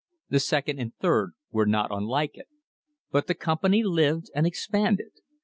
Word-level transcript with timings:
The 0.29 0.39
second 0.39 0.79
and 0.79 0.95
third 0.95 1.33
were 1.51 1.67
not 1.67 1.91
unlike 1.91 2.31
it. 2.35 2.47
But 3.11 3.27
the 3.27 3.35
company 3.35 3.83
lived 3.83 4.31
and 4.33 4.47
ex 4.47 4.67
panded. 4.67 5.11